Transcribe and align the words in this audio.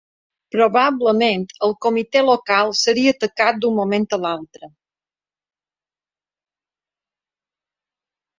Probablement 0.53 1.43
el 1.67 1.75
Comitè 1.85 2.23
Local 2.29 2.73
seria 2.79 3.13
atacat 3.17 3.59
d'un 3.65 3.77
moment 3.81 4.09
a 4.17 4.19
l'altre 4.25 4.71